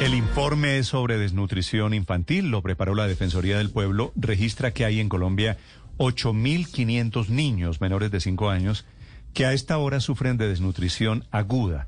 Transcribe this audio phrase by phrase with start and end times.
[0.00, 4.12] El informe sobre desnutrición infantil lo preparó la Defensoría del Pueblo.
[4.16, 5.58] Registra que hay en Colombia
[5.98, 8.86] 8.500 niños menores de 5 años
[9.34, 11.86] que a esta hora sufren de desnutrición aguda.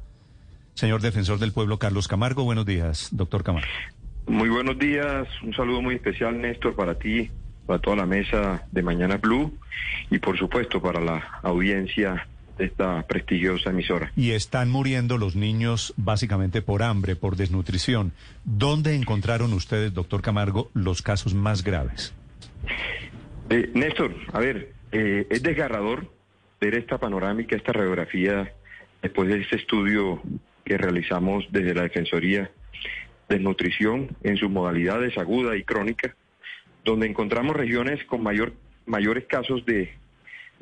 [0.75, 3.69] Señor Defensor del Pueblo, Carlos Camargo, buenos días, doctor Camargo.
[4.27, 7.31] Muy buenos días, un saludo muy especial, Néstor, para ti,
[7.67, 9.57] para toda la mesa de Mañana Blue
[10.11, 12.29] y por supuesto para la audiencia
[12.65, 14.13] esta prestigiosa emisora.
[14.17, 18.13] Y están muriendo los niños básicamente por hambre, por desnutrición.
[18.45, 22.15] ¿Dónde encontraron ustedes, doctor Camargo, los casos más graves?
[23.51, 26.11] Eh, Néstor, a ver, eh, es desgarrador
[26.61, 28.53] ver esta panorámica, esta radiografía,
[29.03, 30.23] después de este estudio
[30.65, 32.51] que realizamos desde la Defensoría
[33.29, 36.15] desnutrición en sus modalidades aguda y crónica,
[36.85, 38.53] donde encontramos regiones con mayor,
[38.87, 39.93] mayores casos de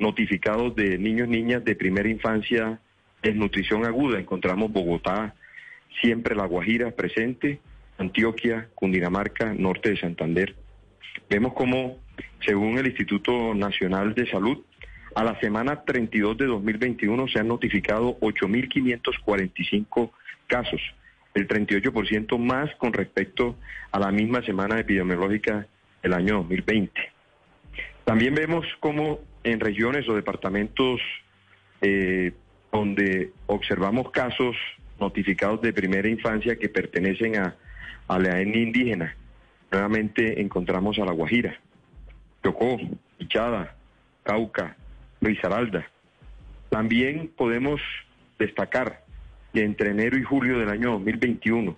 [0.01, 2.79] notificados de niños niñas de primera infancia
[3.21, 4.19] desnutrición aguda.
[4.19, 5.35] Encontramos Bogotá,
[6.01, 7.59] siempre La Guajira presente,
[7.97, 10.55] Antioquia, Cundinamarca, norte de Santander.
[11.29, 11.99] Vemos como,
[12.45, 14.57] según el Instituto Nacional de Salud,
[15.13, 20.11] a la semana 32 de 2021 se han notificado 8.545
[20.47, 20.81] casos
[21.33, 23.55] el 38% más con respecto
[23.91, 25.67] a la misma semana epidemiológica
[26.01, 26.91] del año 2020.
[28.03, 31.01] También vemos cómo en regiones o departamentos
[31.81, 32.31] eh,
[32.71, 34.55] donde observamos casos
[34.99, 37.55] notificados de primera infancia que pertenecen a,
[38.07, 39.15] a la etnia indígena,
[39.71, 41.59] nuevamente encontramos a La Guajira,
[42.43, 42.77] Chocó,
[43.19, 43.75] Ichada,
[44.23, 44.75] Cauca,
[45.19, 45.85] Risaralda.
[46.69, 47.81] También podemos
[48.37, 49.03] destacar
[49.53, 51.75] que entre enero y julio del año 2021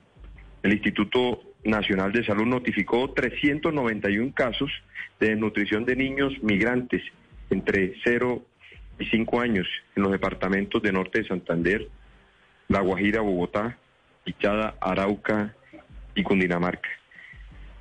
[0.63, 4.71] el Instituto Nacional de Salud notificó 391 casos
[5.19, 7.01] de desnutrición de niños migrantes
[7.49, 8.43] entre 0
[8.99, 11.87] y 5 años en los departamentos de Norte de Santander,
[12.67, 13.77] La Guajira, Bogotá,
[14.25, 15.55] Ichada, Arauca
[16.15, 16.89] y Cundinamarca.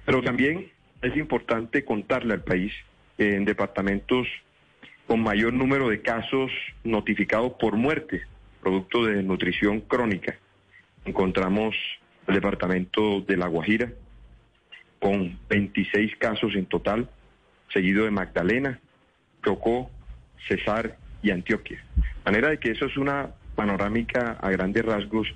[0.05, 2.73] Pero también es importante contarle al país
[3.19, 4.27] en departamentos
[5.06, 6.50] con mayor número de casos
[6.84, 8.23] notificados por muerte
[8.62, 10.39] producto de nutrición crónica.
[11.05, 11.75] Encontramos
[12.29, 13.93] el departamento de La Guajira
[15.00, 17.11] con 26 casos en total,
[17.73, 18.81] seguido de Magdalena,
[19.44, 19.91] Chocó,
[20.48, 21.82] Cesar y Antioquia.
[21.97, 25.28] De manera de que eso es una panorámica a grandes rasgos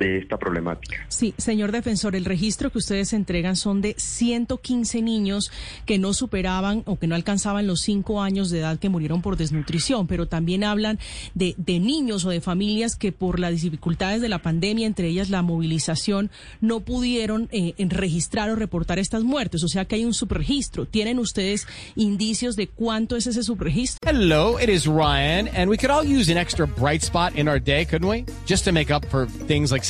[0.00, 0.96] de esta problemática.
[1.08, 5.52] Sí, señor defensor, el registro que ustedes entregan son de 115 niños
[5.84, 9.36] que no superaban o que no alcanzaban los cinco años de edad que murieron por
[9.36, 10.98] desnutrición, pero también hablan
[11.34, 15.28] de, de niños o de familias que por las dificultades de la pandemia, entre ellas
[15.28, 16.30] la movilización,
[16.60, 19.62] no pudieron eh, registrar o reportar estas muertes.
[19.62, 20.86] O sea que hay un subregistro.
[20.86, 23.98] ¿Tienen ustedes indicios de cuánto es ese subregistro?
[24.02, 27.60] Hello, it is Ryan, and we could all use an extra bright spot in our
[27.60, 28.24] day, couldn't we?
[28.46, 29.89] Just to make up for things like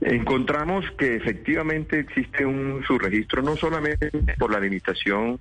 [0.00, 5.38] Encontramos que efectivamente existe un subregistro no solamente por la limitación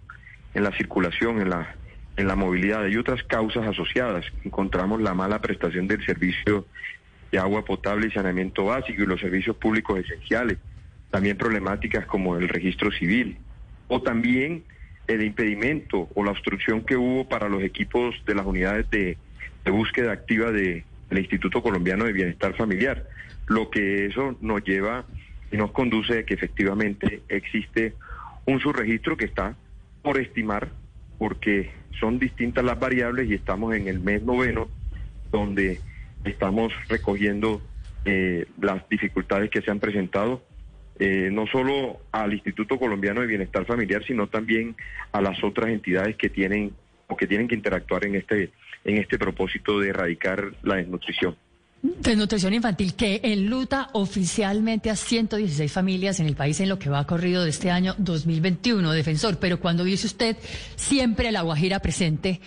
[0.54, 1.76] en la circulación, en la,
[2.18, 4.26] en la movilidad, hay otras causas asociadas.
[4.44, 6.66] Encontramos la mala prestación del servicio
[7.32, 10.58] de agua potable y saneamiento básico y los servicios públicos esenciales.
[11.10, 13.38] También problemáticas como el registro civil
[13.88, 14.64] o también
[15.08, 19.18] el impedimento o la obstrucción que hubo para los equipos de las unidades de,
[19.64, 20.52] de búsqueda activa
[21.10, 23.08] del Instituto Colombiano de Bienestar Familiar.
[23.48, 25.06] Lo que eso nos lleva
[25.52, 27.96] y nos conduce a que efectivamente existe
[28.46, 29.56] un subregistro que está
[30.02, 30.70] por estimar,
[31.18, 34.70] porque son distintas las variables y estamos en el mes noveno,
[35.32, 35.80] donde
[36.24, 37.62] estamos recogiendo
[38.06, 40.44] eh, las dificultades que se han presentado,
[41.00, 44.76] eh, no solo al Instituto Colombiano de Bienestar Familiar, sino también
[45.12, 46.74] a las otras entidades que tienen
[47.08, 48.52] o que tienen que interactuar en este,
[48.84, 51.36] en este propósito de erradicar la desnutrición.
[51.82, 57.08] Desnutrición infantil que enluta oficialmente a 116 familias en el país en lo que va
[57.08, 59.38] corrido de este año 2021, defensor.
[59.40, 60.36] Pero cuando dice usted
[60.76, 62.42] siempre la Guajira presente,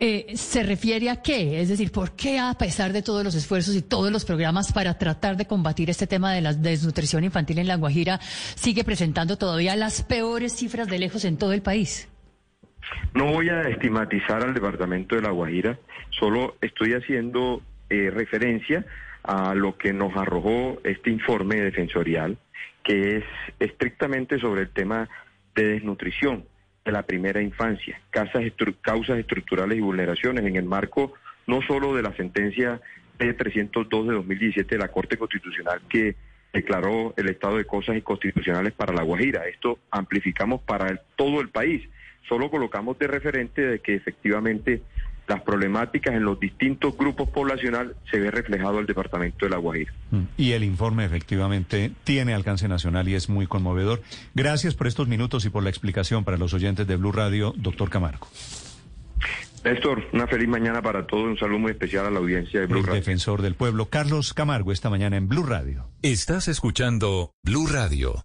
[0.00, 1.60] eh, ¿se refiere a qué?
[1.60, 4.98] Es decir, ¿por qué a pesar de todos los esfuerzos y todos los programas para
[4.98, 8.20] tratar de combatir este tema de la desnutrición infantil en la Guajira
[8.56, 12.08] sigue presentando todavía las peores cifras de lejos en todo el país?
[13.14, 15.78] No voy a estigmatizar al departamento de La Guajira,
[16.10, 18.84] solo estoy haciendo eh, referencia
[19.22, 22.38] a lo que nos arrojó este informe defensorial,
[22.84, 23.24] que es
[23.58, 25.08] estrictamente sobre el tema
[25.54, 26.44] de desnutrición
[26.84, 31.14] de la primera infancia, causas, estructurales y vulneraciones en el marco
[31.46, 32.80] no solo de la sentencia
[33.18, 36.16] P302 de 2017 de la Corte Constitucional que
[36.52, 39.46] declaró el estado de cosas inconstitucionales para La Guajira.
[39.46, 41.88] Esto amplificamos para todo el país.
[42.28, 44.82] Solo colocamos de referente de que efectivamente
[45.28, 49.92] las problemáticas en los distintos grupos poblacionales se ve reflejado el departamento de La Guajira.
[50.10, 50.22] Mm.
[50.36, 54.02] Y el informe efectivamente tiene alcance nacional y es muy conmovedor.
[54.34, 57.90] Gracias por estos minutos y por la explicación para los oyentes de Blue Radio, doctor
[57.90, 58.28] Camargo.
[59.64, 61.24] Néstor, una feliz mañana para todos.
[61.24, 63.00] Un saludo muy especial a la audiencia de Blue el Radio.
[63.00, 65.88] defensor del pueblo, Carlos Camargo, esta mañana en Blue Radio.
[66.02, 68.24] Estás escuchando Blue Radio.